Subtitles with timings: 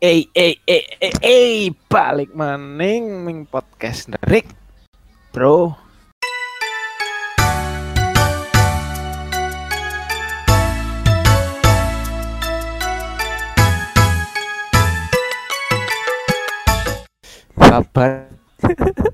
[0.00, 4.48] Eh eh eh eh eh balik maning ming podcast Rick.
[5.28, 5.76] Bro.
[17.56, 18.28] Kabar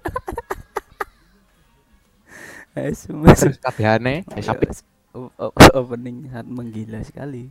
[2.77, 4.21] Eh, semua terus kabehane
[5.17, 7.49] o- opening sangat menggila sekali.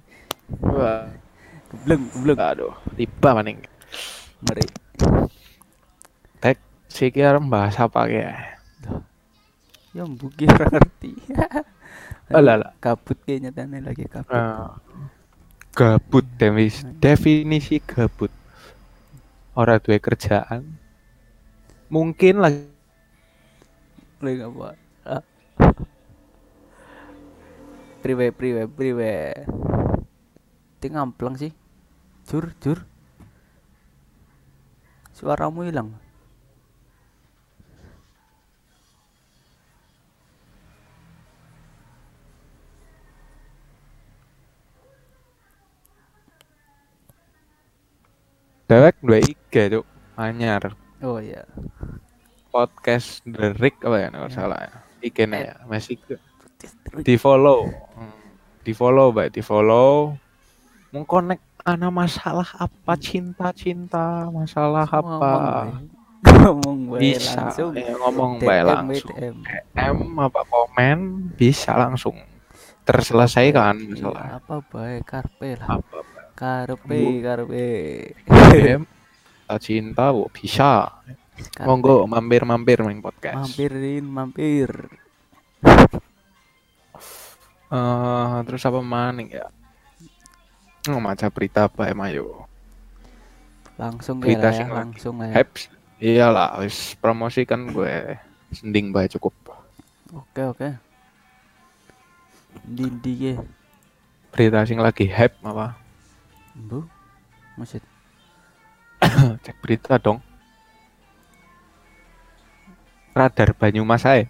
[0.61, 1.09] Wah,
[1.83, 2.37] Belum, belum.
[2.39, 3.59] aduh, tiba maning.
[4.45, 4.65] Mari.
[6.39, 6.57] Tek
[6.88, 8.31] siki arep bahas apa ya?
[9.91, 11.19] Ya mbuki ngerti.
[12.38, 12.71] Alah lah.
[12.80, 14.31] Kabut kayaknya tane lagi kabut.
[14.31, 14.69] Eh,
[15.75, 18.31] gabut definisi, definisi gabut
[19.59, 20.63] orang duwe kerjaan
[21.91, 22.75] mungkin lagi
[24.23, 24.73] Lagi apa?
[25.03, 25.23] Ah.
[27.99, 29.13] Priwe, priwe, priwe.
[30.80, 31.52] Ting ngamplang sih.
[32.27, 32.79] Jur, jur.
[35.16, 35.89] Suaramu hilang.
[48.66, 49.85] dewek dua IG tuh
[50.17, 50.73] anyar.
[51.03, 51.45] Oh iya.
[52.50, 54.07] podcast The Rick apa ya?
[54.09, 54.35] Nggak Ya.
[54.35, 54.72] salah ya.
[55.03, 56.16] IG nya ya masih ke
[57.03, 57.67] di follow.
[58.66, 60.16] Di follow baik di follow.
[60.95, 65.33] Mengkonek ana masalah apa cinta cinta masalah apa
[66.25, 67.72] Ngomong bae bisa langsung.
[67.77, 69.38] ya, ngomong baik langsung DM.
[70.17, 70.97] Apa komen
[71.33, 72.17] bisa langsung
[72.81, 75.81] terselesaikan Iya, masalah apa bae karpe lah.
[75.81, 75.97] apa
[76.35, 77.67] Karpe, karpe.
[78.25, 78.81] DM
[79.57, 80.97] cinta bu bisa
[81.53, 81.63] Karpe.
[81.63, 84.69] monggo mampir mampir main podcast Mampirin, mampir.
[87.66, 89.45] Eh, terus apa maning ya
[90.89, 92.45] oh, maca berita apa emang yo
[93.75, 95.33] Langsung ya Berita ya, langsung lah ya.
[95.36, 95.61] Haps.
[96.00, 98.16] Iyalah wis promosi kan gue.
[98.55, 99.36] Sending bae cukup.
[100.16, 100.69] Oke, oke.
[102.63, 103.34] Dindi ke.
[104.31, 105.75] berita sing lagi hype apa?
[106.56, 106.84] Bu.
[107.59, 107.84] Maksud
[109.44, 110.19] cek berita dong.
[113.16, 114.28] Radar Banyumas ae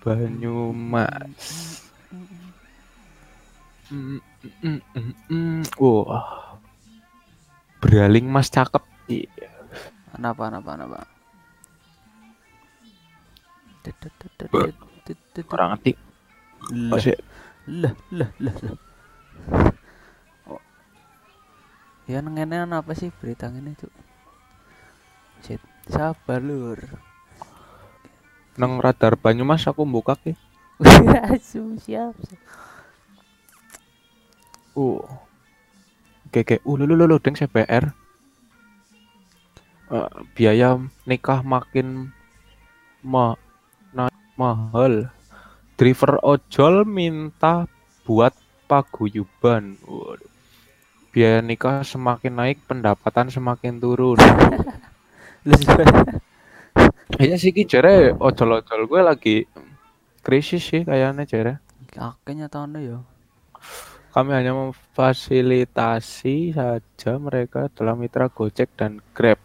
[0.00, 1.88] Banyumas
[3.90, 4.22] Mm,
[4.62, 6.54] mm, wah
[7.82, 9.26] beraling mas cakep Iya.
[10.14, 11.00] Kenapa, kenapa, kenapa?
[15.50, 15.82] orang
[16.70, 17.18] Lah, masih
[17.66, 18.76] lah, lah, lah, lah.
[20.46, 20.62] Oh.
[22.06, 23.90] Ya apa sih berita itu?
[25.42, 25.58] Shit,
[25.90, 26.78] sabar lur.
[28.56, 30.32] Nang radar Banyumas aku buka ki
[31.84, 32.16] siap.
[34.74, 35.02] uh
[36.30, 37.90] kayak uh lu lu lu deng CPR
[39.90, 40.06] Eh,
[40.38, 42.14] biaya nikah makin
[43.02, 43.34] ma
[43.90, 45.10] na- mahal
[45.74, 47.66] driver ojol minta
[48.06, 48.30] buat
[48.70, 50.30] paguyuban Waduh.
[51.10, 54.14] biaya nikah semakin naik pendapatan semakin turun?
[57.16, 59.36] Kayaknya sih ki jere ojol-ojol gue lagi
[60.20, 61.54] krisis sih kayaknya jere
[61.90, 62.98] Kakeknya tahun ya.
[64.10, 69.38] Kami hanya memfasilitasi saja mereka dalam mitra Gojek dan Grab.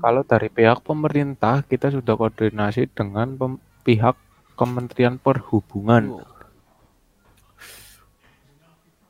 [0.00, 4.16] Kalau dari pihak pemerintah, kita sudah koordinasi dengan pem- pihak
[4.54, 6.20] Kementerian Perhubungan.
[6.20, 6.24] Oh,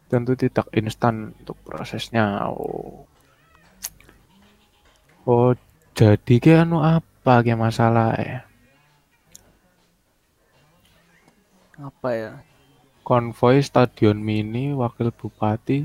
[0.06, 2.46] Tentu tidak instan untuk prosesnya.
[2.46, 3.06] Oh,
[5.24, 5.52] oh
[5.94, 8.40] jadi ki anu apa ki masalah ya?
[11.80, 12.32] apa ya?
[13.04, 15.84] Konvoy Stadion Mini Wakil Bupati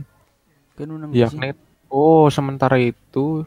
[0.80, 1.52] Kan yakni
[1.92, 3.44] oh sementara itu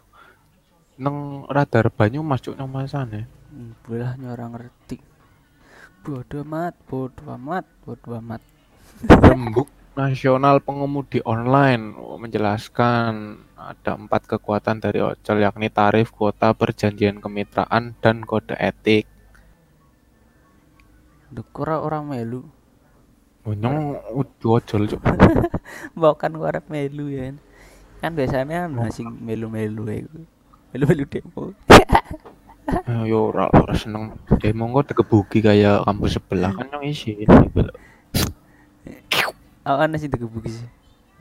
[1.00, 4.96] neng radar Banyumas cuk nang masane Hmm, Belah orang ngerti.
[6.00, 8.40] Bodoh amat, bodoh amat, bodoh amat.
[9.20, 17.22] rembuk nasional pengemudi online oh, menjelaskan ada empat kekuatan dari ojol yakni tarif kuota perjanjian
[17.22, 19.06] kemitraan dan kode etik
[21.32, 22.44] Dekora orang melu.
[23.40, 25.00] Bonyong udah ojol cuk
[26.02, 27.32] Bahkan gua melu ya.
[28.04, 30.04] Kan biasanya anu sing melu-melu ya.
[30.76, 31.56] Melu-melu demo.
[33.08, 37.24] Yo ora ora seneng demo kok digebuki kayak kampus sebelah kan yang isi.
[39.68, 40.68] Awan sih digebuki sih.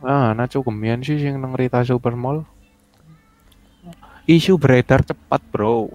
[0.02, 2.46] Ah, nah cukup kemian sih sing nang Rita Supermall.
[4.26, 5.94] Isu beredar cepat, Bro.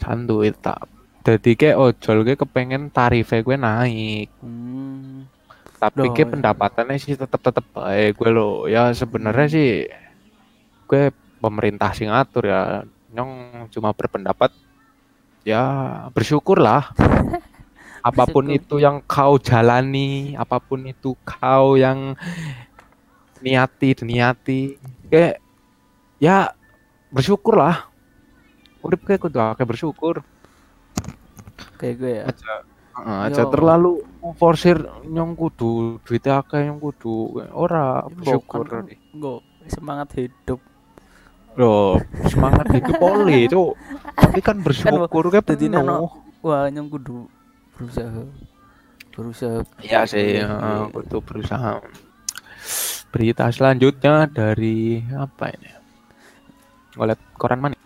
[0.00, 0.88] Santuy tak
[1.20, 4.28] Dadi ke ojol ke kepengen tarifnya gue naik.
[4.40, 5.28] Hmm.
[5.76, 6.32] Tapi Loh, ke iya.
[6.32, 8.64] pendapatannya sih tetep tetep baik gue lo.
[8.64, 9.54] Ya sebenarnya Hmm.
[9.54, 9.68] sih
[10.88, 11.02] gue
[11.44, 12.84] pemerintah sih ngatur ya.
[13.12, 13.32] Nyong
[13.68, 14.48] cuma berpendapat
[15.44, 15.60] ya
[16.16, 16.88] bersyukur lah.
[18.08, 18.64] apa pun Bersyukur.
[18.66, 22.16] itu yang kau jalani, apa pun itu kau yang
[23.40, 24.60] niati niati,
[25.08, 25.40] kayak
[26.16, 26.52] ya
[27.08, 27.88] bersyukur lah.
[28.80, 30.24] Urip kayak kudu akeh bersyukur.
[31.76, 32.24] Kayak gue ya.
[32.28, 32.52] Aja
[33.00, 34.04] aja terlalu
[34.36, 34.76] forsir
[35.08, 38.64] nyong kudu duit akeh nyong kudu ora bersyukur.
[38.64, 38.84] Kan.
[39.12, 40.60] Enggak, semangat hidup.
[41.56, 43.72] Loh, semangat hidup boleh, Cuk.
[44.22, 45.80] Tapi kan bersyukur kayak dadi penuh.
[45.82, 47.28] nano- Wah, yang kudu
[47.80, 48.22] berusaha.
[49.16, 49.58] Berusaha.
[49.80, 50.84] Iya sih, iya.
[50.92, 51.80] kudu berusaha.
[53.08, 55.72] Berita selanjutnya dari apa ini?
[57.00, 57.76] Oleh koran mana?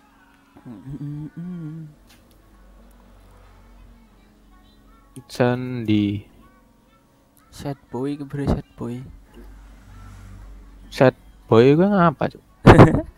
[5.31, 6.27] Sandi.
[7.55, 8.99] Sad boy kebre sad boy.
[10.91, 11.15] Sad
[11.47, 12.43] boy gue ngapa, Cuk?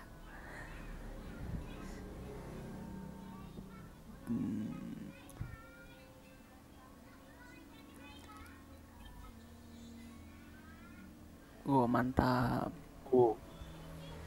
[11.67, 12.71] Oh, mantap.
[13.11, 13.35] Oh.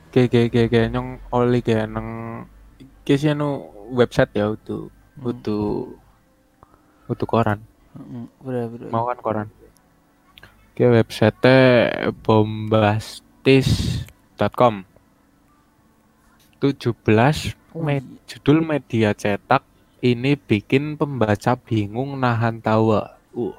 [0.09, 2.07] Oke, oke, oke, oke, nyong oli kayak nang
[3.06, 3.62] ke sih anu
[3.94, 4.89] website ya itu,
[5.19, 5.31] Hmm.
[5.33, 5.57] itu,
[7.09, 7.59] itu koran.
[7.94, 8.89] Mm, Bener bener.
[8.89, 9.47] Mau kan koran?
[10.74, 11.38] Oke, website
[12.25, 14.75] bombastis.com
[16.59, 19.62] 17 Oh, med judul media cetak
[20.01, 23.21] ini bikin pembaca bingung nahan tawa.
[23.30, 23.53] Uh,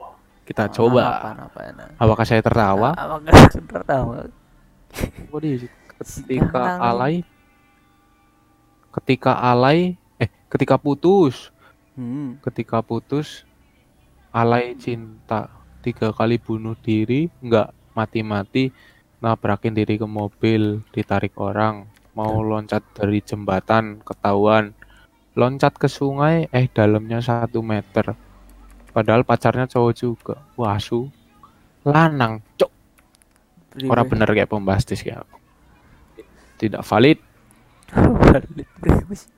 [0.51, 1.03] kita Apa coba.
[1.23, 1.61] apa apa.
[1.95, 2.91] Apakah saya tertawa?
[2.99, 4.17] Apakah tertawa?
[5.31, 5.71] Waduh,
[6.03, 7.23] ketika alay
[8.91, 11.55] ketika alay eh ketika putus
[11.95, 12.39] Hmm.
[12.41, 13.45] ketika putus
[14.33, 15.51] alay cinta
[15.85, 18.73] tiga kali bunuh diri nggak mati-mati
[19.21, 21.85] nabrakin diri ke mobil ditarik orang
[22.17, 24.73] mau loncat dari jembatan ketahuan
[25.37, 28.17] loncat ke sungai eh dalamnya satu meter
[28.91, 31.07] padahal pacarnya cowok juga wasu
[31.83, 32.71] lanang cok
[33.87, 35.37] orang bener kayak pembastis kayak aku.
[36.59, 37.19] tidak valid
[39.17, 39.31] sih.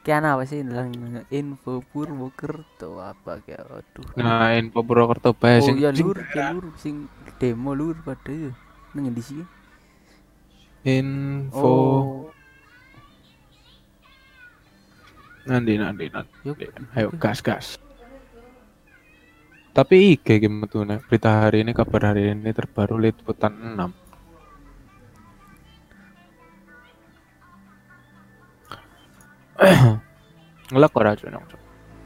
[0.00, 0.88] Kayak apa sih dalam
[1.28, 4.06] info Purwokerto apa kayak aduh.
[4.16, 7.04] nah info Purwokerto bae Oh sing iya sing- lur, lur sing
[7.36, 8.32] demo lur pada
[8.92, 9.44] nang di sini.
[10.80, 12.32] info Oh,
[15.42, 16.56] nanti nanti nanti yuk.
[16.94, 17.66] ayo gas gas
[19.70, 24.10] tapi IG game tuh nih berita hari ini kabar hari ini terbaru liputan 6
[30.72, 31.46] ngelak ora cuy nong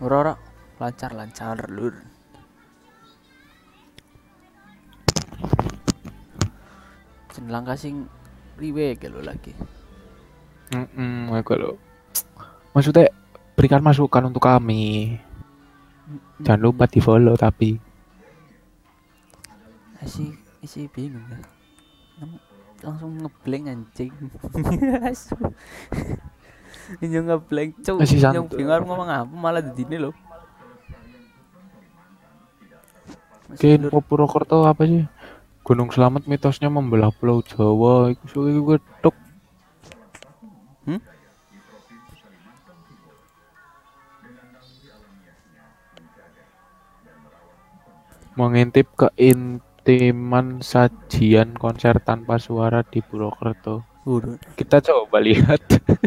[0.03, 0.35] Ora ora.
[0.83, 1.95] Lancar lancar lur.
[7.31, 8.11] Jeneng kasing
[8.59, 9.55] priwe ke lo lagi.
[10.75, 11.79] Hmm, kalau
[12.75, 13.15] maksudnya
[13.55, 15.15] berikan masukan untuk kami
[16.45, 17.81] jangan lupa di follow tapi
[20.05, 20.29] Isi
[20.61, 21.41] isi bingung ya.
[22.85, 24.13] Langsung ngeblank anjing.
[27.01, 27.81] Ini ngeblank.
[27.81, 30.13] Masih Yang bingung ngomong apa malah di sini loh.
[33.49, 35.09] Masih info Purwokerto apa sih?
[35.65, 38.13] Gunung Selamat mitosnya membelah Pulau Jawa.
[38.13, 39.17] Iku suwe gue tok.
[40.85, 41.01] Hmm?
[48.35, 53.87] Mengintip keintiman sajian konser tanpa suara di Purwokerto.
[54.05, 54.37] Waduh.
[54.59, 55.63] Kita coba lihat.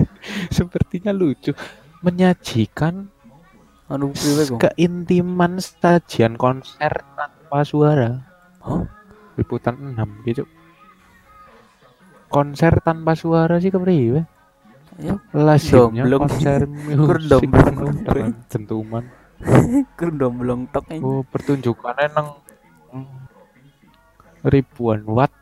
[0.57, 1.55] Sepertinya lucu.
[2.03, 3.09] Menyajikan
[3.87, 4.11] Anu
[4.59, 8.19] keintiman sajian konser tanpa suara.
[8.59, 8.83] Hah?
[9.39, 10.43] Liputan 6 gitu.
[12.27, 14.27] Konser tanpa suara sih kepriwe?
[14.99, 16.19] Ya, Domblong.
[16.19, 19.03] konser musik penuh dengan dentuman.
[20.37, 21.03] Belum tok ini.
[21.03, 22.27] Oh, pertunjukannya nang
[24.47, 25.33] ribuan watt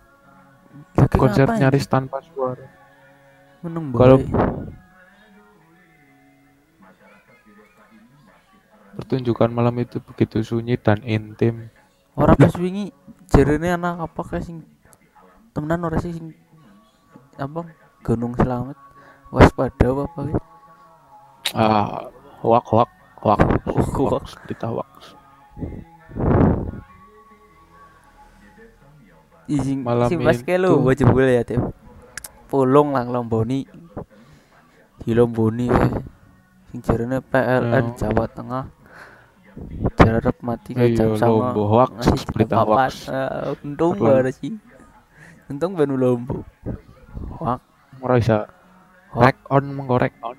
[0.95, 1.59] Lagi konser ngapain?
[1.61, 2.65] nyaris tanpa suara.
[3.63, 4.23] Meneng Kalau-.
[8.95, 11.67] Pertunjukan malam itu begitu sunyi dan intim.
[12.15, 12.95] Ora pas wingi
[13.27, 14.63] jarene anak apa kayak sing
[15.51, 16.31] temenan ora sih sing
[17.35, 17.67] apa
[18.07, 18.79] Gunung Selamat
[19.35, 20.43] waspada apa apa gitu.
[21.51, 22.07] Ah,
[22.39, 22.89] hoak hoak
[23.25, 23.41] Hoak.
[23.65, 24.89] hoak berita hoak.
[29.45, 31.61] Ih, sing Malam kayak lu itu- baca bola ya tim.
[32.45, 33.65] Polong lang lomboni.
[35.01, 35.69] Di lomboni
[36.67, 37.95] sing jarene PLN Oh.
[37.95, 38.65] Jawa Tengah.
[39.95, 41.61] Jarak mati kacang Iya, sama lombo.
[41.65, 41.91] Hoax,
[42.27, 42.75] berita papat.
[42.91, 42.93] hoax.
[43.07, 44.51] Ah, untung baru sih.
[45.47, 46.43] Untung banu lombo.
[47.39, 47.61] Hoax.
[48.01, 48.37] Ora bisa.
[49.09, 49.23] Hoax.
[49.23, 50.35] rek on mengkorek on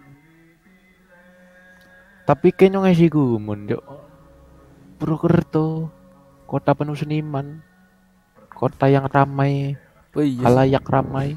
[2.27, 3.81] tapi kayaknya ngisi gumun yo
[4.99, 5.89] Purwokerto
[6.51, 7.63] kota penuh seniman
[8.51, 9.77] kota yang ramai
[10.17, 11.37] oh iya halayak ramai.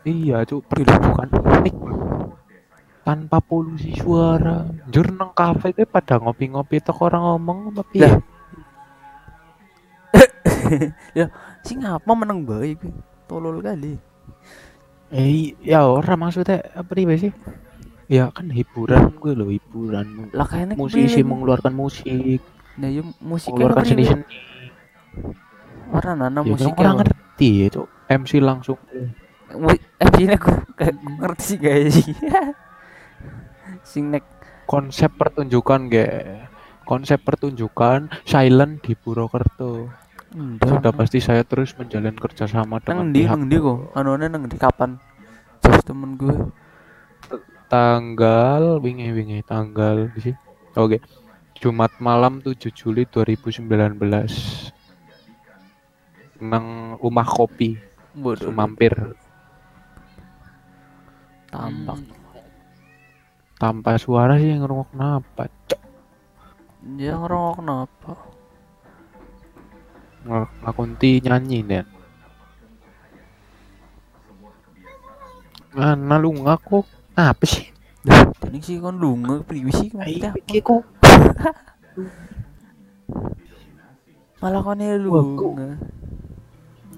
[0.00, 1.76] Iya cuk pertunjukan unik.
[3.04, 4.64] Tanpa polusi suara.
[4.88, 8.16] Jur nang kafe ke pada ngopi-ngopi tok orang ngomong tapi Lah.
[11.18, 11.28] ya
[11.60, 12.80] sih ngapa menang baik
[13.28, 14.00] tolol kali.
[15.12, 17.32] Eh ya ora maksudnya apa nih sih
[18.10, 20.34] ya kan hiburan gue loh hiburan.
[20.34, 22.42] Lah kayaknya musisi mengeluarkan musik.
[22.74, 24.24] Nah ya musik mengeluarkan seni seni
[25.90, 27.88] orang nana ya musik orang ngerti ya cok.
[28.10, 28.78] MC langsung.
[30.18, 31.96] Sini aku kayak ngerti sih guys.
[33.90, 34.26] Sing nek
[34.66, 36.06] konsep pertunjukan ge.
[36.82, 39.86] Konsep pertunjukan silent di Purwokerto.
[40.62, 44.46] Sudah pasti saya terus menjalin kerjasama dengan nang di pihak nang di kok anuane nang
[44.46, 44.98] di kapan?
[45.58, 46.34] Terus temen gue
[47.70, 50.38] tanggal wingi wingi tanggal di sini.
[50.74, 50.98] Oke
[51.60, 53.70] Jumat malam 7 Juli 2019
[56.40, 57.76] nang rumah kopi
[58.16, 58.90] bodoh mampir
[61.52, 62.00] tambak
[63.60, 65.82] tanpa suara sih ngerungok kenapa cok.
[66.96, 68.12] Ya ngerokok kenapa
[70.64, 71.86] ngakunti nyanyi dan
[75.76, 76.82] mana lu ngaku
[77.16, 77.66] apa sih?
[78.48, 80.84] Ini sih kan lunga priwi sih kita iki kok.
[84.40, 85.76] Malah kan ya kok- lunga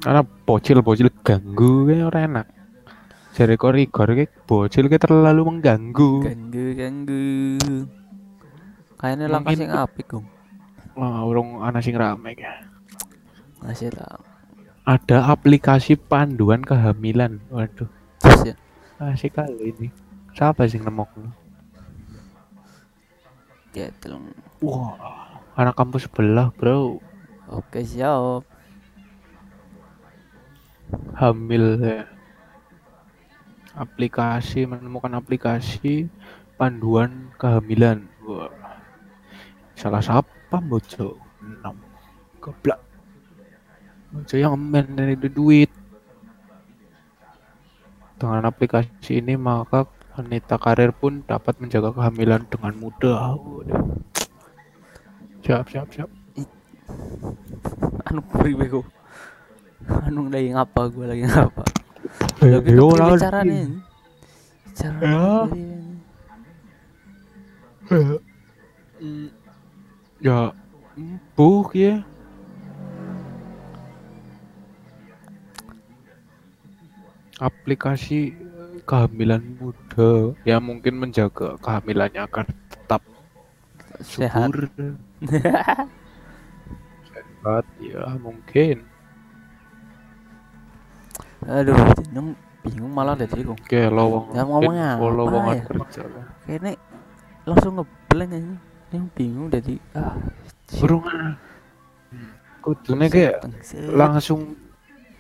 [0.03, 2.47] karena bocil-bocil ganggu kayak orang enak.
[3.39, 6.27] Jadi kok rigor kayak bocil kayak terlalu mengganggu.
[6.27, 7.23] Ganggu ganggu.
[8.99, 10.27] Kayaknya langkah sing apik dong
[10.97, 12.69] wah urung ana sing rame kayak.
[13.63, 14.19] Ngasih lah.
[14.83, 17.39] Ada aplikasi panduan kehamilan.
[17.49, 17.87] Waduh.
[17.87, 18.02] ya
[19.11, 19.89] asik kali ini.
[20.33, 21.11] Siapa sih nemok
[23.73, 24.29] ya tolong
[24.61, 24.93] wah
[25.57, 27.01] anak kampus sebelah bro.
[27.49, 28.45] Oke siap.
[31.17, 32.05] Hamil ya.
[33.73, 36.09] aplikasi menemukan aplikasi
[36.61, 38.05] panduan kehamilan.
[38.29, 38.53] Wah.
[39.73, 41.81] Salah siapa bojo enam
[42.41, 42.81] goblok.
[44.13, 45.73] Bojo yang men dari duit
[48.23, 53.35] dengan aplikasi ini maka wanita karir pun dapat menjaga kehamilan dengan mudah.
[55.43, 56.07] Siap siap siap.
[58.07, 58.23] Anu
[58.71, 58.87] kok
[60.07, 60.81] anu lagi ngapa?
[60.95, 61.65] Gue lagi ngapa?
[62.47, 63.23] Eh, Lagi yo, priwe lagi.
[63.27, 63.61] caranya
[64.79, 65.27] cara Ya.
[69.03, 69.29] Mm,
[70.23, 70.41] ya.
[70.93, 72.05] Empuk ya
[77.43, 83.03] aplikasi eh, kehamilan muda ya mungkin menjaga kehamilannya agar tetap
[84.03, 84.55] sehat.
[84.55, 84.71] subur.
[87.11, 88.87] Sehat ya mungkin.
[91.43, 94.27] Aduh jeneng bingung malah dari kok oke lowong.
[94.31, 95.63] Ya, ngomongnya lowongan ya?
[95.67, 96.03] kerja.
[96.47, 96.73] Kayaknya
[97.43, 98.55] langsung ngeblank aja.
[98.93, 100.15] Yang bingung jadi ah
[100.77, 101.33] burung ah.
[102.61, 103.41] kudune kayak
[103.89, 104.53] langsung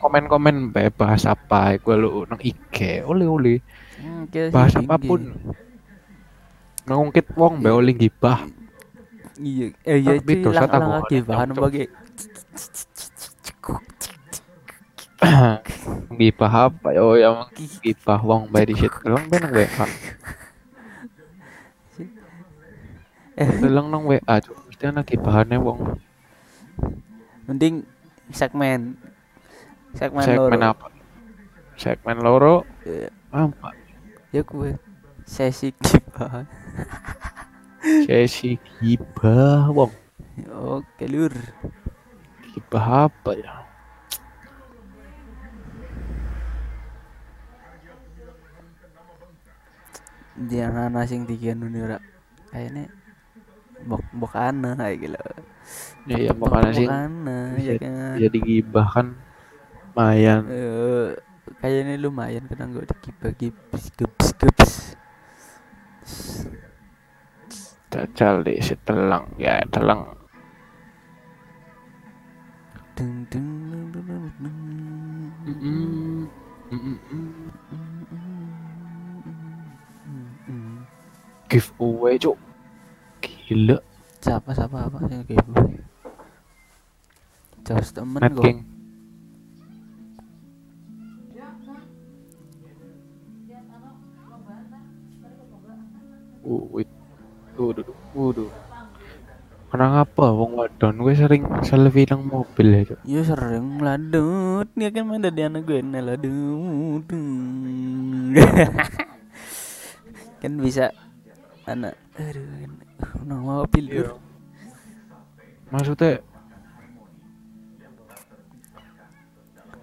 [0.02, 1.78] komen-komen bahas apa?
[1.78, 3.56] Gue lu nang IG oleh oleh
[4.02, 5.20] Hmm, bahas apa pun.
[6.88, 8.42] Ngungkit wong bae oleh gibah
[9.40, 11.62] iya eh iya Tapi dosa tak lang boleh lagi bahan nyocok.
[11.62, 11.84] bagi.
[16.18, 17.46] Gibah apa yo yang
[17.82, 18.74] gibah wong bae di
[19.06, 19.86] lang bae nang WA
[23.38, 23.60] eh.
[23.60, 24.36] Telang nang WA
[24.68, 25.80] mesti ana gibahane wong.
[27.46, 27.86] Mending
[28.32, 28.96] segmen
[29.96, 30.72] segmen, segmen loro.
[30.72, 30.86] apa?
[31.76, 32.54] Segmen loro?
[32.84, 33.68] Eh, apa?
[34.32, 34.76] Ya gue
[35.28, 36.48] sesi kipas
[38.06, 39.92] sesi gibah wong.
[40.48, 41.34] Oke lur.
[42.52, 43.54] Gibah apa ya?
[50.42, 52.00] Jangan ana sing tiga ora
[52.50, 52.88] kayaknya
[53.82, 55.18] bok bok ana kayak gitu
[56.06, 56.86] ya ya makanya sih.
[56.86, 58.14] Ya kan?
[58.18, 59.06] jadi gibah kan
[59.92, 60.40] lumayan.
[60.48, 61.08] Eh,
[61.60, 64.72] kayaknya lumayan kena gue dikibah gibis gebs gebs
[67.92, 69.28] Jajal deh si telang.
[69.36, 70.16] Ya telang.
[72.96, 74.56] Deng deng deng deng deng deng.
[75.44, 76.24] Mm,
[76.72, 77.28] mm, mm.
[80.48, 80.76] Mm.
[81.52, 82.40] giveaway cuk.
[83.20, 83.76] Gila.
[84.24, 85.84] Siapa siapa apa yang gue
[87.62, 88.71] Jos temen Net
[96.44, 96.90] wait.
[97.52, 98.50] Waduh, waduh.
[99.68, 102.98] Kenapa wong wadon gue sering selfie nang mobil ya, Cuk?
[103.08, 107.04] Ya sering ladut, dia kan main dari anak gue nah ladut.
[110.42, 110.90] kan bisa
[111.64, 112.68] anak aduh
[113.24, 114.12] nang mobil Iya.
[115.72, 116.20] Maksudnya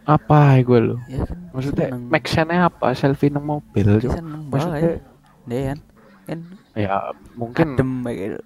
[0.05, 0.95] apa ya gue lo?
[1.05, 2.03] ya kan Maksudnya seneng.
[2.09, 2.29] make
[2.61, 4.13] apa selfie nang mobil, Dia Cuk?
[4.13, 5.01] seneng Maksudnya- banget
[5.49, 5.79] deh kan
[6.29, 6.39] kan?
[6.77, 6.95] Ya
[7.33, 8.39] mungkin adem gitu.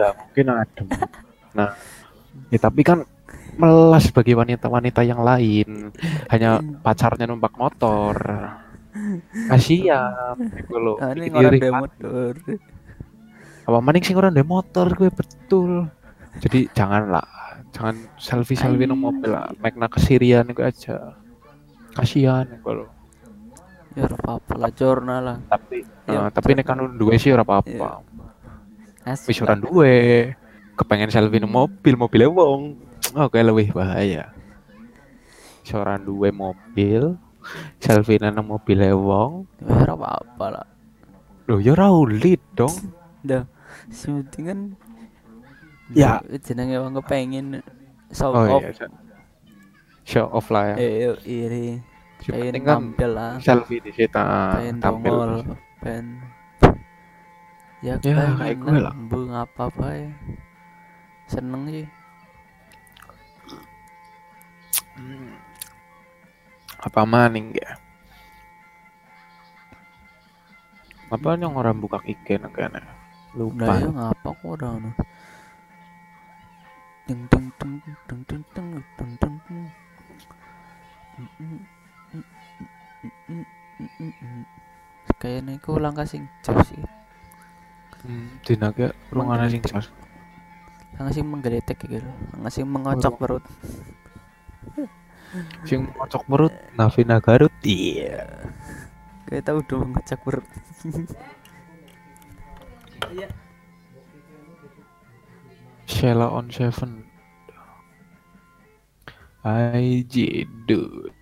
[0.00, 0.86] ya mungkin adem.
[1.50, 1.74] Nah,
[2.46, 3.02] ya tapi kan
[3.58, 5.90] melas bagi wanita-wanita yang lain.
[6.30, 8.14] Hanya pacarnya numpak motor.
[9.50, 11.72] Kasihan iku lho Ah, ini orang kan.
[11.82, 12.32] motor.
[13.66, 15.90] Apa maning sing ora ndek motor gue betul.
[16.38, 17.26] Jadi janganlah.
[17.74, 19.50] Jangan selfie selfie nang mobil lah.
[19.58, 21.18] Makna kesirian itu aja.
[21.98, 22.86] Kasihan iku lho
[23.92, 25.38] ya ora apa-apa lah jurnal lah.
[25.46, 28.02] Tapi Ya, eh, tapi nek kan duwe sih ora apa-apa.
[29.00, 29.14] Iya.
[29.26, 30.34] wis ora duwe.
[30.74, 32.74] Kepengen selfie nang mobil mobilnya wong.
[33.26, 34.32] Oke lebih bahaya.
[35.70, 37.14] Ora duwe mobil
[37.78, 39.46] selfie nang mobilnya wong.
[39.62, 40.66] Ya ora apa-apa lah.
[41.46, 42.74] Loh ya ora ulit dong.
[43.26, 43.44] dah
[43.90, 44.74] sing kan
[45.90, 46.22] Ya.
[46.38, 47.62] jenenge wong kepengen
[48.10, 48.62] show Oh off.
[48.62, 48.86] iya.
[50.02, 50.76] Show off lah ya.
[50.78, 51.78] eh iri
[52.20, 55.14] Yang pengen kan tampil lah selfie di situ ah, pengen tampil.
[55.80, 56.06] pengen
[57.80, 58.92] ya, Ya, kayak gue lah.
[59.08, 60.10] bung apa apa ya
[61.26, 61.86] seneng sih
[64.90, 65.32] Hmm.
[66.76, 67.72] Apa maning ya?
[71.08, 72.84] Apa yang orang buka kiken kayaknya?
[73.32, 73.80] Lupa.
[73.80, 74.76] ya ngapa kok udah.
[77.08, 77.96] Ding ding ding ding
[78.28, 79.64] ding ding ding ding ding.
[85.20, 86.80] Kayaknya aku langkah sing jauh sih.
[88.00, 89.92] Hmm, dina ke rungane sing sos.
[90.96, 92.08] Langkah sing menggeletek gitu.
[92.36, 93.44] Langkah sing mengocok perut.
[95.68, 97.52] Sing ngocok perut Navina Garut.
[97.64, 98.24] Iya.
[99.28, 100.46] Kayak tahu dong ngocok perut.
[105.90, 107.04] Sheila on Seven.
[109.44, 111.19] IG dude.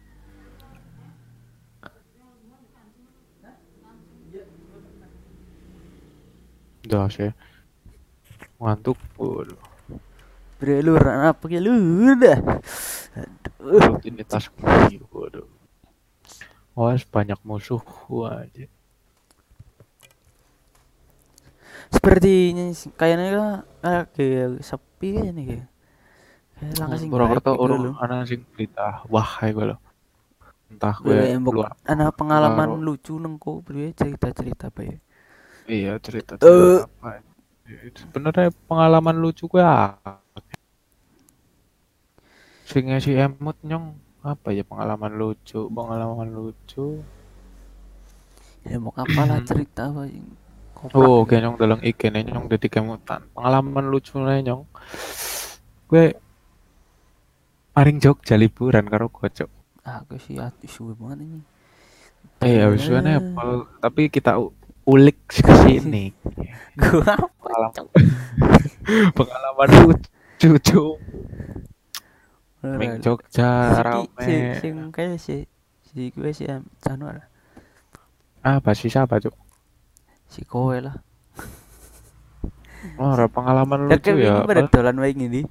[6.89, 7.29] Udah sih.
[8.57, 8.97] Ngantuk.
[9.21, 9.61] Waduh.
[10.57, 11.77] Bre lu apa ya lu
[12.17, 12.65] udah.
[13.13, 14.01] Aduh.
[14.01, 15.05] Rutinitas gue.
[15.13, 15.45] Waduh.
[16.73, 17.85] Wah, banyak musuh
[18.33, 18.65] aja.
[21.93, 23.27] Sepertinya kayaknya
[23.85, 25.67] kayak kayak sepi aja nih kayak.
[26.59, 29.05] Kayak langkah sing Purwokerto gitu urung ana sing berita.
[29.13, 29.81] Wah, kayak gue loh.
[30.69, 31.73] Entah gue Gue embok luar.
[31.85, 34.97] ana pengalaman lucu nengko bro cerita-cerita apa ya.
[35.69, 36.41] Iya, cerita Eh.
[36.41, 37.11] cerita apa.
[37.93, 40.25] Sebenarnya pengalaman lucu gue apa?
[42.65, 43.93] Sing si emut nyong
[44.25, 47.05] apa ya pengalaman lucu, pengalaman lucu.
[48.65, 50.25] Ya mau apalah cerita apa yang
[50.95, 51.35] Oh, gitu.
[51.35, 53.21] kayak nyong dalam ikan nyong dari kemutan.
[53.37, 54.65] Pengalaman lucu nyong.
[55.89, 56.17] Gue
[57.77, 59.51] maring Jogja liburan karo kocok.
[59.85, 61.41] Ah, gue sih hati suwe banget ini.
[62.45, 63.67] Eh, habis itu apa?
[63.83, 64.37] Tapi kita
[64.89, 66.17] ulik ke sini.
[66.75, 67.29] Gue apa?
[67.39, 67.85] Pengalaman,
[69.19, 69.69] pengalaman
[70.41, 70.85] lucu.
[72.59, 74.19] Ming Jogja rame.
[74.19, 75.47] Si, sing kayak si
[75.85, 77.31] si gue si am- Januar
[78.41, 79.35] Apa sih siapa, Cuk?
[80.27, 80.97] si kowe lah.
[82.95, 84.39] Oh, ada pengalaman lucu ya.
[84.39, 85.43] ini pada dolan wae ngene.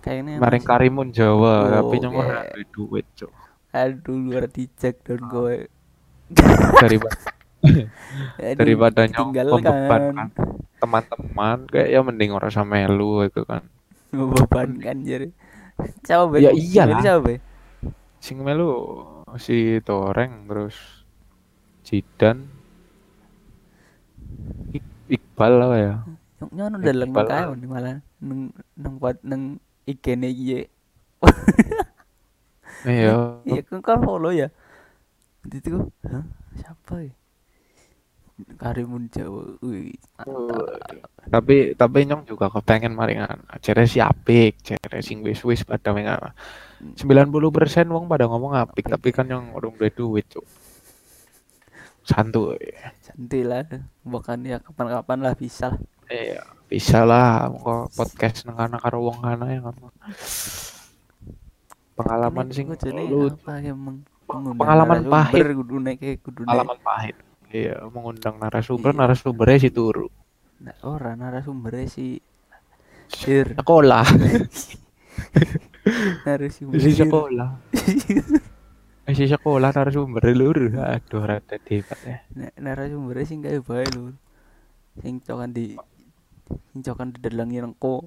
[0.00, 2.24] Kayaknya Maring Karimun Jawa, tapi Oh, nyong oke.
[2.24, 3.30] ora duit, Cuk.
[3.70, 5.56] Aduh luar dicek don kowe.
[6.76, 7.39] Daripada Aduh,
[8.56, 10.02] daripada nyokong beban
[10.80, 13.64] teman-teman kayak ya mending orang sama lu itu kan.
[14.10, 15.28] Beban kan jadi
[16.04, 17.38] coba ya iya lah coba
[18.20, 19.00] sing melu
[19.40, 20.76] si Toreng terus
[21.84, 22.48] Jidan.
[25.10, 25.94] Iqbal lah ya?
[26.40, 30.68] Nyoknya nu dalang makanya malah neng neng buat neng ikene iya.
[32.86, 34.48] Iya iya kan follow ya?
[35.44, 36.24] Itu hah?
[36.56, 37.12] Siapa ya?
[38.56, 39.56] Karimun Jawa.
[39.64, 39.94] Wih,
[41.28, 46.32] tapi tapi nyong juga kepengen maringan cere si apik cere sing wis wis pada menga
[46.96, 47.04] 90%
[47.86, 50.44] wong pada ngomong apik tapi kan yang urung duwe duit cuk
[52.02, 52.58] santuy
[53.04, 53.62] Santai lah.
[54.02, 55.80] Bukan ya kapan-kapan lah bisa lah.
[56.10, 59.86] iya bisa lah kok podcast nang kana karo wong kana yang apa
[61.94, 62.66] pengalaman sing
[63.06, 63.74] lu ya
[64.56, 65.42] Pengalaman pahit.
[66.46, 67.16] pengalaman pahit
[67.50, 68.98] iya mengundang narasumber Iya.
[69.04, 70.06] narasumbernya si turu.
[70.60, 72.20] Nah, ora narasumbernya si
[73.10, 73.56] Sir.
[73.58, 74.06] Sekolah.
[76.28, 77.48] Narasumber si sekolah.
[79.08, 80.58] Eh, si sekolah narasumbernya lur.
[80.78, 82.22] Aduh rada debat ya.
[82.36, 84.14] Nah, narasumbernya sing kayak bae lho.
[85.00, 85.74] Sing cokan di
[86.70, 88.06] sing cokan di dalang rengko.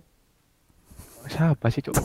[1.23, 1.95] siapa sih cok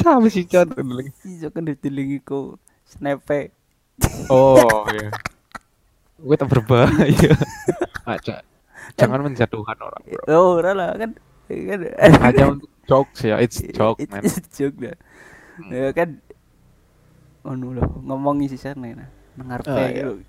[0.00, 0.80] siapa sih cok
[1.20, 2.56] Sing cokan di dalang ko
[2.88, 3.52] snape.
[4.32, 5.12] oh iya
[6.18, 7.32] gue tak berbahaya
[8.04, 8.42] Aja.
[8.98, 11.14] jangan menjatuhkan orang bro Oh, lah kan
[11.48, 11.80] kan
[12.20, 14.96] hanya untuk jokes ya it's joke It- man it's joke dah.
[15.58, 15.70] Hmm.
[15.70, 16.18] Ya kan
[17.42, 20.04] anu loh ngomongin sih sana nah nengar Ah, iya.
[20.04, 20.20] lho.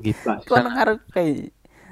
[0.00, 1.50] gitu lah Kok nengar pe.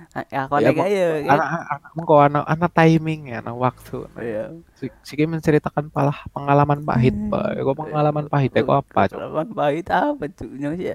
[0.08, 0.88] Aku Ya, kan.
[1.28, 4.44] anak anak kok anak anak timing ya anak waktu Iya.
[4.74, 7.28] si, si menceritakan palah pengalaman pahit Hmm.
[7.28, 10.48] pak kok pengalaman pahit ya kok apa cok Pengalaman pahit apa tuh?
[10.48, 10.88] Nyong sih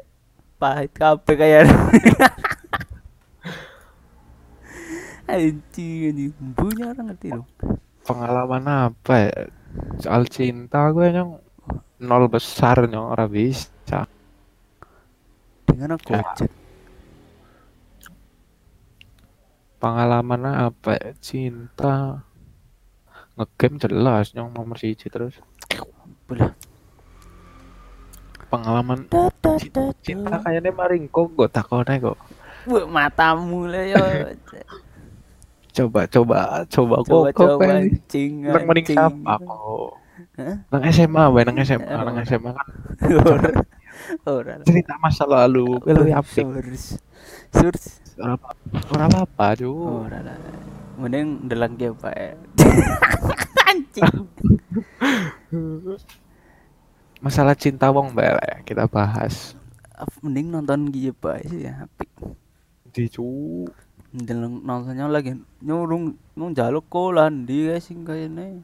[0.63, 1.67] pahit kabeh kayak
[5.25, 7.47] Anjing anjing punya orang ngerti dong.
[8.03, 9.33] pengalaman apa ya
[9.97, 11.39] soal cinta gue nyong
[11.99, 14.03] nol besar nyong ora bisa
[15.63, 16.21] Dengan aku Ya.
[19.79, 21.11] pengalaman apa ya?
[21.17, 22.23] cinta
[23.33, 25.39] ngegame jelas nyong nomor siji terus
[26.23, 26.51] Belah.
[28.53, 28.99] Pengalaman
[29.57, 32.17] cinta, cinta kayaknya maringko gue takutnya kok
[32.63, 34.03] Wah, matamu lah yo.
[35.73, 36.37] coba coba
[36.69, 38.45] coba kok Coba kok anjing.
[38.45, 38.95] nang mending anjing.
[38.95, 39.89] siapa kok
[40.69, 42.67] nang SMA bae nang SMA nang SMA kan
[44.25, 44.59] Ora.
[44.61, 46.83] Cerita masa lalu gue lebih apik Surs.
[47.49, 47.83] Surs.
[48.15, 48.49] ora apa
[48.93, 49.71] ora apa apa cu
[50.05, 50.19] Ora.
[50.93, 52.13] Mending delang ge Pak.
[53.69, 54.05] Anjing.
[57.23, 58.07] masalah cinta wong
[58.37, 59.35] lah ya, kita bahas
[60.23, 60.79] Mending nonton
[61.21, 61.73] Pak sih ya.
[61.87, 62.09] apik.
[62.93, 63.25] di cu
[64.13, 65.31] Ndeleng nontonnya lagi
[65.67, 66.03] nyurung
[66.37, 68.61] nung jaluk kolan dia sing kayaknya.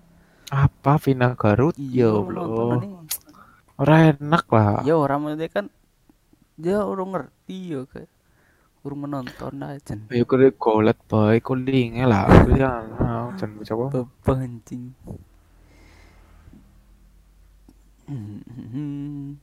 [0.64, 2.46] apa Vina Garut Iya, ya
[2.78, 2.90] ini.
[3.82, 5.66] ora enak lah Ya orang itu kan
[6.60, 8.12] dia orang ngerti ya kayak
[8.86, 9.96] urung menonton aja.
[10.12, 14.94] ayo kure golet bae kulinge lah aku ya nah, jangan coba Bebancing.
[18.10, 19.38] Hmm.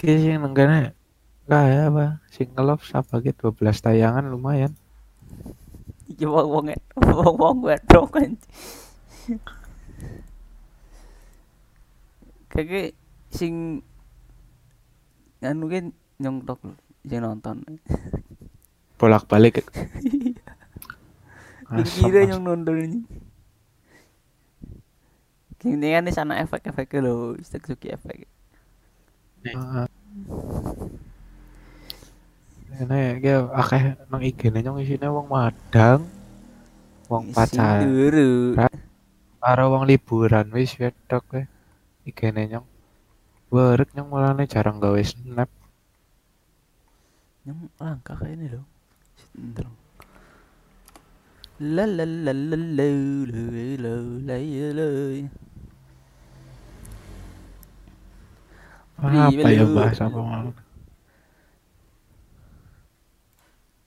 [0.00, 0.96] Ki sing nang kene
[1.44, 4.72] kaya apa single love sabage 12 tayangan lumayan
[6.18, 6.66] Ya wong wong
[6.98, 8.34] wong wong wedok kan.
[12.50, 12.98] Kayak
[13.30, 13.86] sing
[15.40, 16.74] anu kan nyongtok lho,
[17.06, 17.62] sing nonton.
[19.00, 19.64] bolak-balik
[21.78, 23.00] Dikira yang nonton ini.
[25.60, 28.24] Ini kan di sana efek-efeknya loh, suki efek.
[32.80, 36.08] Ini ya akeh nang IG-ne nyong isine wong madang,
[37.12, 37.84] wong pacar,
[39.36, 41.44] karo wong liburan wis wedok we.
[42.08, 42.66] IG-ne nyong.
[43.52, 45.52] Werek nyong mulane jarang gawe snap.
[47.44, 48.64] Yang langka kayak ini loh.
[49.36, 49.68] Bentar.
[51.60, 52.88] La la la la la la
[53.76, 53.92] la
[54.24, 55.28] la la
[59.00, 60.52] Apa iya, ya bahasa Pemalang?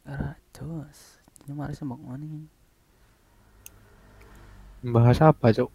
[0.10, 1.22] Ratus.
[1.46, 2.46] Ini mari sembok mana nih?
[4.84, 5.70] Bahas apa, Cok?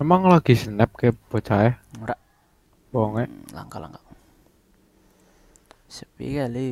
[0.00, 1.72] Emang lagi snap kayak bocah ya?
[1.96, 2.18] Enggak.
[2.92, 3.26] Bohong ya?
[3.26, 4.00] Hmm, Langka-langka.
[5.88, 6.68] Sepi kali.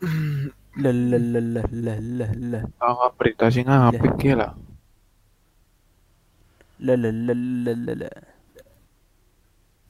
[0.82, 2.64] Lalalalalalalah.
[2.78, 4.52] Ah, berita sih ngapik ya lah.
[6.80, 8.29] Lalalalalalalah.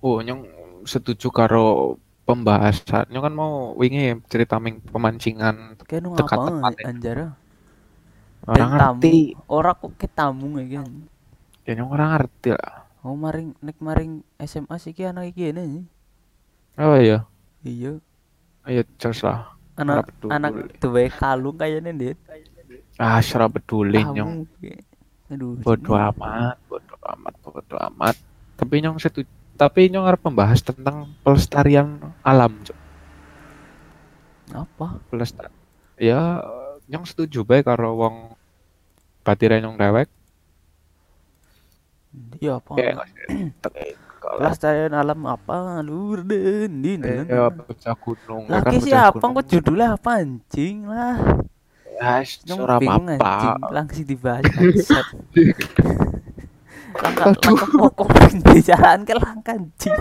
[0.00, 0.48] Oh, nyong
[0.88, 3.08] setuju karo pembahasan.
[3.12, 7.36] Nyong kan mau wingi cerita ming pemancingan Kayak nu Tekan apa anjara?
[8.48, 9.36] orang ngerti.
[9.52, 10.88] Ora kok ke tamu ya kan.
[11.68, 12.88] Ya nyong orang ngerti lah.
[13.04, 15.84] Oh maring nek maring SMA sih ki anak iki ini.
[16.80, 17.28] Oh iya.
[17.60, 18.00] Iya.
[18.64, 19.52] Ayo jos lah.
[19.76, 22.18] Anak anak tuwe kalung kayaknya dit.
[23.00, 24.44] Ah, syara peduli nyong.
[25.30, 25.56] Aduh.
[25.62, 26.08] Bodo ini.
[26.12, 28.16] amat, bodo amat, bodo amat.
[28.60, 29.39] Tapi nyong setuju.
[29.60, 32.78] Tapi nyong harus membahas tentang pelestarian alam, Cuk.
[34.56, 34.96] Apa?
[35.12, 35.52] Pelestar.
[36.00, 36.40] Ya,
[36.88, 38.16] nyong setuju bae karo wong
[39.20, 40.08] batire nyong dewek.
[42.40, 42.72] Iya apa?
[42.80, 43.04] Ya,
[44.20, 45.84] Pelestarian alam apa?
[45.84, 47.04] Lur den din.
[47.04, 48.48] ya bocah gunung.
[48.48, 51.20] ya kan siapa kok judulnya apa anjing lah.
[52.00, 54.44] dibahas Nyong ora bingung anjing, langsung dibahas.
[56.96, 57.42] Langkah Aduh.
[57.46, 59.96] langkah pokok pembicaraan ke langkah anjing.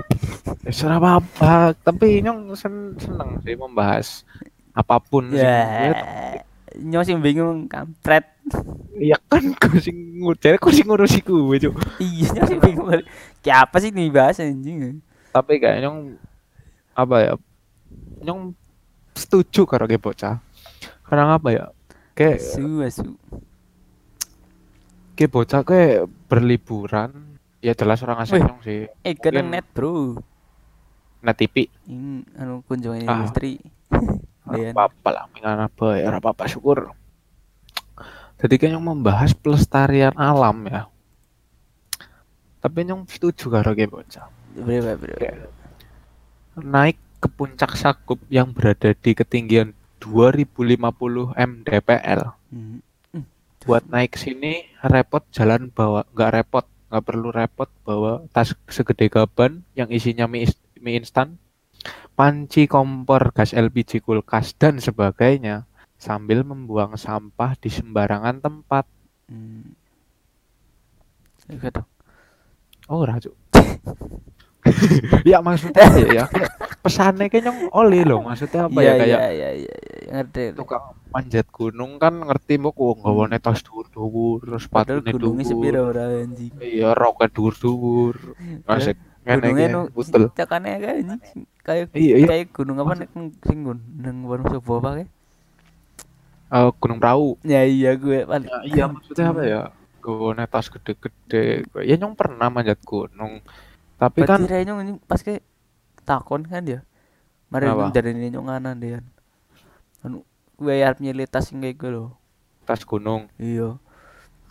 [0.66, 4.26] Ya ora apa-apa, tapi nyong sen seneng sih membahas
[4.74, 6.42] apa pun sing Ya.
[6.80, 8.26] Nyong sing bingung kampret.
[8.98, 11.76] Iya kan kau sing ngucap, kau sing ngurusi gue cuk.
[11.98, 12.88] Iya, nyong sing bingung.
[13.42, 15.02] Kayak apa sih nih bahas anjing?
[15.34, 16.18] Tapi kayak nyong
[16.94, 17.34] apa ya?
[18.26, 18.54] Nyong
[19.18, 20.38] setuju karo ge bocah.
[21.06, 21.66] Karena apa ya?
[22.14, 23.10] Kayak Asu, asu.
[25.20, 28.88] Ke bocah kayak berliburan ya jelas orang asing nyong sih.
[29.04, 30.16] Eh, kena net, Bro.
[31.20, 31.68] Net TV.
[32.40, 33.20] Anu kunjungan Ah.
[33.20, 33.60] industri.
[34.48, 36.96] Apa-apa lah mingan apa ya apa-apa syukur.
[38.40, 40.88] Jadi kan yang membahas pelestarian alam ya.
[42.64, 44.32] Tapi nyong setuju karo ge bocah.
[44.56, 44.96] Bro?
[45.20, 45.52] Kayak
[46.64, 52.22] naik ke puncak Sakup yang berada di ketinggian 2050 mdpl.
[52.56, 52.80] Hmm.
[53.70, 59.62] Buat naik sini repot jalan bawa nggak repot, nggak perlu repot bawa tas segede gaban
[59.78, 60.50] yang isinya mie,
[60.82, 61.38] mie instan,
[62.18, 65.70] panci kompor gas LPG kulkas dan sebagainya
[66.02, 68.90] sambil membuang sampah di sembarangan tempat.
[69.30, 69.78] Hmm.
[71.46, 71.82] Gitu.
[72.90, 73.38] Oh, rajuk.
[75.30, 76.26] ya maksudnya ya, ya
[76.84, 79.50] pesannya kayaknya oli loh maksudnya apa ya Iya, kayak iya,
[80.12, 80.44] ngerti.
[80.52, 85.48] tukang manjat gunung kan ngerti mbok wong nggawane tas dhuwur-dhuwur terus Padahal sepatune gunungnya dhuwur.
[85.50, 86.54] sepira ora anjing.
[86.62, 88.16] iya roket dhuwur-dhuwur.
[88.68, 88.98] Asik.
[89.26, 90.24] Ngene Gunungnya iki nu putel.
[90.38, 90.70] cakane
[91.66, 92.28] kayak iya iya.
[92.30, 93.10] kayak gunung apa nek
[93.46, 95.06] sing gun nang Wonosobo apa?
[96.50, 97.38] Eh, gunung perahu.
[97.46, 98.50] Ya iya gue paling.
[98.50, 99.62] ya, iya maksudnya apa ya?
[100.02, 101.68] Nggawane tas gede-gede.
[101.86, 103.42] Ya nyong pernah manjat gunung.
[104.00, 105.44] Tapi Berarti kan nyong ini pas ke
[106.08, 106.80] takon kan dia.
[107.52, 109.00] Mari nyong dari ini nyong anan dia.
[110.02, 110.24] Anu
[110.60, 112.10] gue arep nyilih tas sing kayak gue loh.
[112.64, 113.80] tas gunung Iya.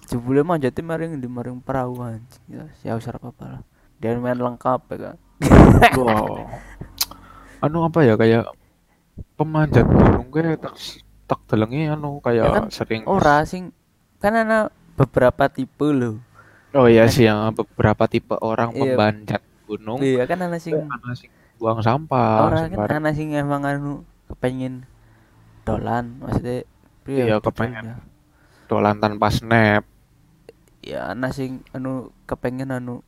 [0.04, 2.40] Jebule manjatnya maring di maring perahu anjing.
[2.48, 3.62] Ya, ya usah apa-apa lah.
[3.98, 5.16] Dia main lengkap ya kan.
[5.94, 6.48] wow
[7.58, 8.50] anu apa ya kayak
[9.34, 10.74] pemanjat gunung kayak tak
[11.26, 13.70] tak delengi anu kayak Ya kan, sering Ora sing
[14.16, 16.18] kan ana beberapa tipe loh.
[16.70, 18.94] oh iya sih yang beberapa tipe orang Iya.
[18.94, 23.62] pemanjat gunung Iya kan ana sing ana sing buang sampah Orang kan ana sing emang
[23.62, 24.82] anu kepengen
[25.70, 26.58] dolan maksudnya
[27.04, 27.84] Iya, kepengen.
[27.86, 27.96] ya.
[28.66, 29.82] dolan tanpa snap.
[30.80, 31.92] Ya ana sing anu
[32.24, 33.00] kepengen anu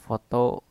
[0.00, 0.62] foto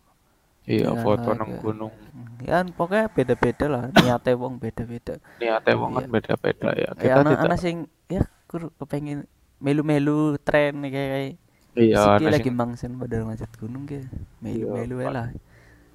[0.64, 1.94] iya Iya, foto kayak- nang gunung.
[2.40, 5.20] Ya pokoknya beda-beda lah niatnya wong beda-beda.
[5.38, 6.12] Niatnya wong kan Iya.
[6.12, 6.90] beda-beda ya.
[6.90, 9.28] Ya kita ana tidak ana sing ya kur kepengen
[9.60, 11.32] melu-melu tren kayak kayak
[11.74, 14.04] iya Siki ana lagi mangsen pada manjat gunung ke
[14.40, 15.28] melu-melu Iya, lah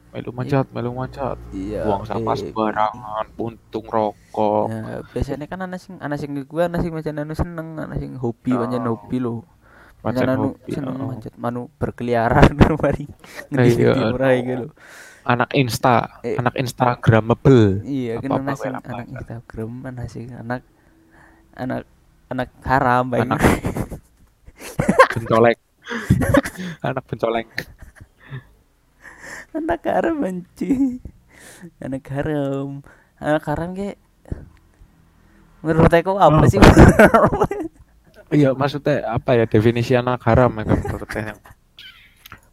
[0.08, 5.76] melu manjat melu manjat iya buang sampah eh, sembarangan puntung rokok Ya, biasanya kan ana
[5.76, 8.64] sing ana sing gue ana sing macam anu seneng, ana sing hobi Oh.
[8.64, 9.44] pancen hobi lo.
[9.98, 11.06] Pancen anu seneng oh.
[11.10, 13.04] manjat manu berkeliaran mari.
[13.50, 14.68] Ngendi Iya, murah iki lho.
[15.22, 16.40] anak insta Eh.
[16.40, 19.04] anak instagramable Iya, kan Apa-apa ana gue sing anak.
[19.12, 20.62] Instagram, ana sing anak
[21.52, 21.82] anak
[22.28, 23.20] anak haram bae.
[23.26, 23.42] Anak-
[25.12, 25.58] pencolek
[26.86, 27.46] anak pencolek
[29.54, 31.00] anak haram anjing.
[31.80, 32.82] Anak haram.
[33.18, 33.98] Anak haram ke
[35.58, 36.58] menurut aku apa sih?
[38.38, 41.34] iya maksudnya apa ya definisi anak haram ya menurut saya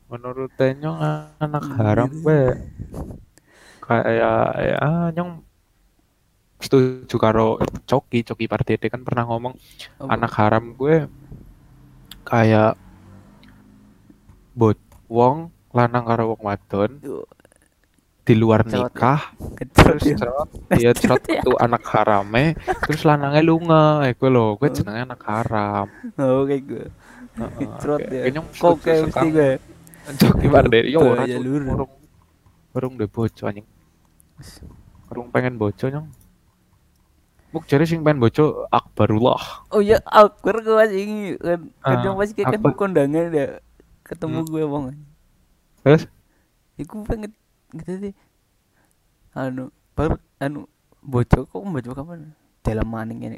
[0.07, 0.99] menurut saya nyong
[1.41, 2.23] anak haram gitu.
[2.23, 2.41] gue
[3.83, 4.09] kayak
[4.55, 5.43] ya nyong
[6.63, 9.53] setuju karo Coki Coki Pardede kan pernah ngomong
[9.99, 10.09] Apa?
[10.15, 11.11] anak haram gue
[12.23, 12.79] kayak
[14.55, 14.79] bot
[15.11, 16.91] wong lanang karo wong wadon
[18.25, 18.87] di luar ya.
[18.87, 20.17] nikah kecot terus ya.
[20.17, 21.39] cerot dia cerot ya.
[21.39, 24.73] itu anak harame terus lanangnya lunga iku lho gue Oh.
[24.73, 25.85] jenenge anak haram
[26.15, 26.85] Oh, kayak gue.
[27.77, 28.25] Cerot ya.
[28.31, 29.51] Kok kayak mesti gue.
[30.15, 31.61] Coki Pardede yo ora lur.
[31.65, 31.91] urung
[32.71, 33.65] urung de bojo anjing
[35.07, 36.09] urung pengen bojo nyong
[37.49, 42.15] Muk jare sing pengen bojo Akbarullah Oh ya, awkward gue masih ini kan Ah, kadang
[42.15, 43.47] pas kayak kan kondangan ya
[44.01, 44.49] ketemu Hmm.
[44.49, 44.85] gue bang.
[45.85, 46.09] Terus
[46.75, 47.31] Iku pengen
[47.71, 48.13] gitu sih.
[49.31, 50.65] Anu, baru anu
[50.99, 52.33] bojo kok bojo kapan?
[52.59, 53.37] Dalam maning ini.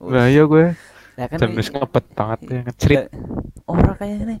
[0.00, 0.72] lah iya gue
[1.14, 3.02] Lah kan dan wis ngebet banget ya ngecerit
[3.66, 4.38] Orang kayaknya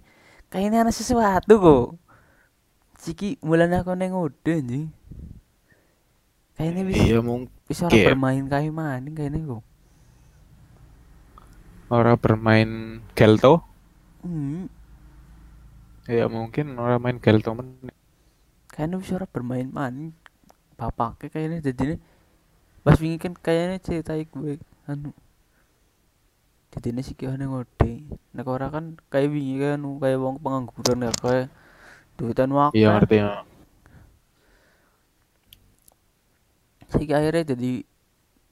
[0.48, 1.86] kayaknya ada sesuatu kok.
[2.96, 4.90] Ciki bulan aku neng udah anjing.
[6.54, 9.62] Kayaknya bisa iya mung bisa orang kayak- bermain kayu maning kayaknya kok.
[11.88, 12.70] ora bermain
[13.14, 13.64] gelto
[14.20, 14.66] Hmm,
[16.08, 17.92] ya mungkin orang main gelto men
[18.72, 20.10] kayaknya bisa orang bermain maning.
[20.78, 22.00] Bapaknya kayaknya jadi
[22.86, 24.56] pas wingi kan kayaknya cerita gue
[24.88, 25.12] anu
[26.68, 28.06] Didine sikihane ngode.
[28.36, 31.46] Nek ora kan kayak wingi kan kayak wong pengangguran ya kayak
[32.16, 32.76] duitan waktu.
[32.78, 33.30] Iya ngerti ya.
[36.88, 37.72] Saiki akhirnya jadi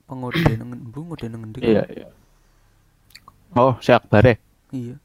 [0.05, 1.61] pengode nang bu ngode ndi?
[1.64, 2.09] Iya iya.
[3.57, 4.37] Oh, si Akbar ya?
[4.75, 4.97] Iya.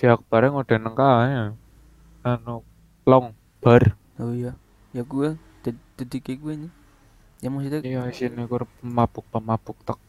[0.00, 1.52] Si Akbar ngode nang kae.
[2.24, 2.64] Anu
[3.04, 3.92] long bar.
[4.16, 4.56] Oh iya.
[4.96, 5.36] Ya gue
[6.00, 6.72] jadi kayak gue nih.
[7.44, 10.00] Ya maksudnya Iya, isine kur pemabuk-pemabuk tek.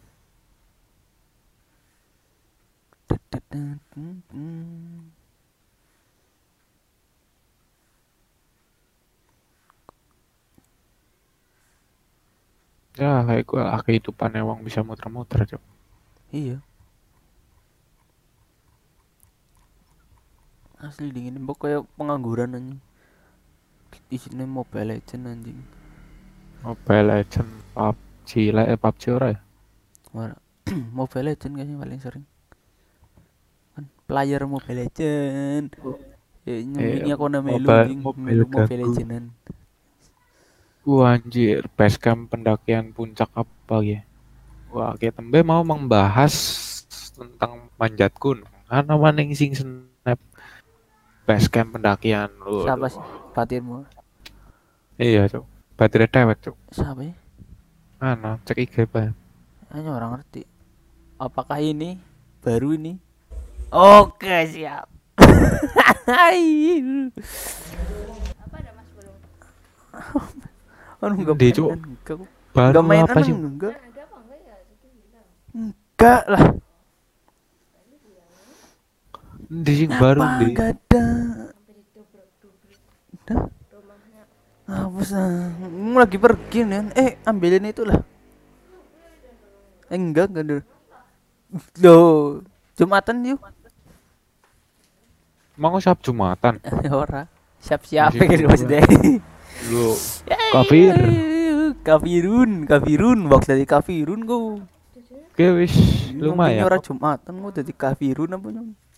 [12.95, 15.63] Ya, kayak gue kehidupannya wong bisa muter-muter, Cok.
[16.31, 16.63] Iya.
[20.81, 22.79] Asli dingin mbok kayak pengangguran anjing.
[24.09, 25.59] Isinya Mobile Legend anjing.
[26.61, 29.39] Mobile Legend, PUBG, lah eh PUBG ora ya?
[30.13, 30.35] Ora.
[30.97, 32.25] Mobile Legend kayaknya paling sering.
[33.77, 35.67] Kan player Mobile Legend.
[36.41, 38.79] Ya nyembini Eh, aku nama melu Mobile- anjing, Mobile melu Mobile.
[38.81, 39.25] Legendan.
[40.81, 44.01] Wah anjir, basecamp pendakian puncak apa ya?
[44.73, 46.33] Wah, kita tembe mau membahas
[47.13, 48.49] tentang manjat gunung.
[48.65, 49.53] Ana maning sing
[51.21, 52.65] snap basecamp pendakian lu.
[52.65, 53.01] Siapa sih?
[53.37, 53.85] Batinmu.
[54.97, 55.45] Iya, Cok.
[55.77, 56.55] Baterai dewek, Cok.
[56.73, 57.13] Siapa ya?
[58.01, 59.13] Ana, cek IG Pak.
[59.69, 60.41] Hanya orang ngerti.
[61.21, 62.01] Apakah ini
[62.41, 62.97] baru ini?
[63.69, 64.89] Oke, siap.
[71.01, 71.69] Aduh, enggak Di, Cuk.
[71.69, 72.17] mainan, enggak.
[72.17, 72.25] kok.
[72.51, 73.75] Baru Enggak mainan apa enggak.
[75.53, 76.43] Enggak lah.
[79.51, 80.55] Di sing baru di.
[80.55, 81.03] enggak ada?
[84.71, 85.11] Hapus.
[85.67, 86.95] Mau lagi pergi nih.
[86.95, 87.99] Eh, ambilin itu lah.
[89.91, 90.57] Eh, enggak, enggak ada.
[91.83, 92.39] Loh,
[92.79, 93.43] Jumatan yuk.
[95.59, 96.63] Mau siap Jumatan.
[96.95, 97.27] Ora.
[97.59, 98.55] Siap-siap berdua.
[98.55, 98.81] maksudnya.
[99.67, 99.99] Lu
[100.55, 100.95] kafir.
[101.81, 104.63] Kafirun, kafirun, box dari kafirun go.
[105.35, 105.75] Oke wis
[106.15, 106.63] lumayan.
[106.63, 108.90] Ora Jumatan mau jadi kafirun apa nyong?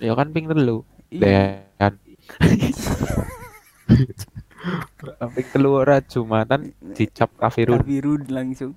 [0.00, 0.80] Ya kan ping telu.
[1.12, 1.60] Iya.
[1.76, 2.00] Dan
[5.36, 7.84] ping telu ora Jumatan dicap kafirun.
[7.84, 8.72] Kafirun langsung.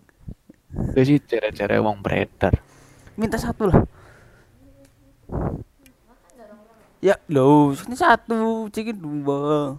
[0.98, 2.60] Wis sih cere-cere wong beredar.
[3.16, 3.88] Minta satu lah.
[7.04, 9.76] Ya, lo, ini satu, cikin dua.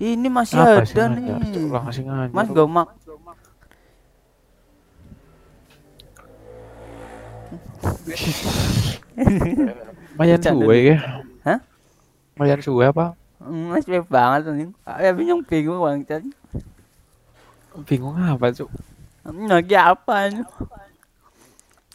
[0.00, 1.44] Ini masih Apa sih ada ngajar?
[1.44, 2.32] nih.
[2.32, 2.68] Mas gak
[10.18, 10.98] Mayan suwe ya.
[11.44, 11.58] Hah?
[12.36, 13.14] Mayan suwe apa?
[13.40, 14.68] Mas web banget nih.
[15.00, 16.22] Ya bingung bingung bang Chan.
[17.88, 18.68] Bingung apa, Cuk?
[19.24, 20.44] Lagi apa nih?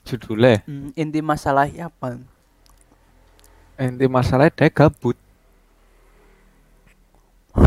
[0.05, 2.21] Judulnya Hmm, inti masalahnya apa?
[3.81, 5.17] inti masalahnya dia gabut.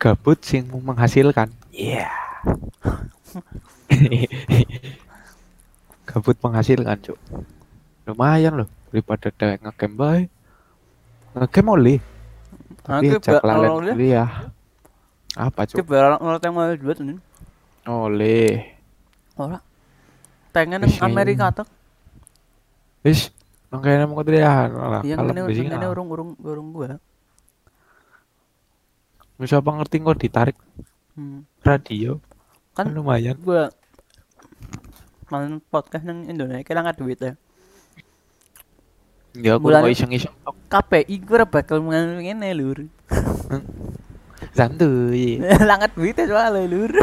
[0.00, 1.50] Gabut sing menghasilkan.
[1.74, 2.08] Iya.
[6.10, 7.18] gabut menghasilkan, Cuk.
[8.04, 10.22] Lumayan loh daripada dewek ngegame bae.
[11.32, 11.98] Ngegame oleh.
[12.82, 13.94] Tapi Aku ajak ba- lalen oleh.
[13.94, 14.30] kuliah.
[15.38, 15.86] Apa, Cuk?
[15.86, 17.04] Coba orang yang mau dua tuh.
[17.86, 18.74] Oleh.
[19.38, 19.58] Ora.
[20.50, 20.90] Pengen nang.
[21.00, 21.66] Amerika tuh.
[23.00, 23.30] Wis,
[23.70, 25.02] nang kene mau kuliah lah.
[25.06, 26.98] Yang ini besi ini urung urung gua.
[29.40, 30.56] Wis apa ngerti kok ditarik
[31.14, 31.42] Hmm.
[31.62, 32.20] radio.
[32.74, 33.36] Kan Kan lumayan.
[33.40, 33.72] gua
[35.30, 37.32] main podcast nang Indonesia kira nggak duit ya.
[39.38, 40.34] Ya aku mau iseng-iseng.
[40.66, 42.78] KPI ora bakal mengalami ngene lur.
[44.58, 45.38] santuy.
[45.70, 46.90] Langat duit ya soalnya lur.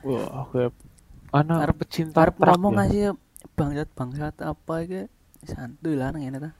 [0.00, 0.72] Wah, kayak
[1.34, 2.78] anak Arep- pecinta Arep ngomong ya.
[2.80, 3.02] ngasih
[3.52, 5.00] bangsat bangsat apa iki
[5.44, 6.50] santuy lah nang ngene ta.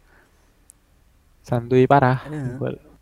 [1.46, 2.20] Santuy parah.
[2.28, 2.58] Iya.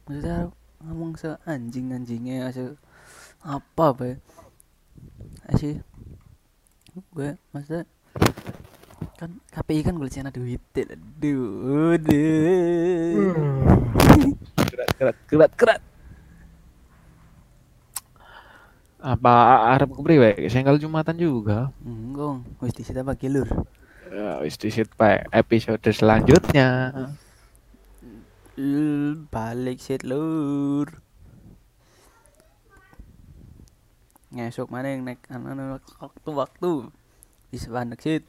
[0.07, 0.37] Maksudnya
[0.85, 2.79] ngomong se anjing anjingnya se
[3.43, 4.21] apa be
[5.57, 5.81] sih
[7.15, 7.87] gue maksudnya
[9.17, 13.35] kan KPI kan gue cina duit aduh aduh
[14.59, 15.83] Kerat, kerat, kerat, kerat.
[18.99, 19.35] Apa
[19.79, 20.51] arep kepriwe?
[20.51, 21.71] Senggal Jumatan juga.
[21.83, 23.47] enggak wis disita pakai lur
[24.09, 26.91] Ya, wis disit pae episode selanjutnya.
[29.31, 30.91] Balik sit lur
[34.29, 36.73] ngesok mana yang naik anak waktu waktu.
[37.49, 38.29] Di sebanyak sit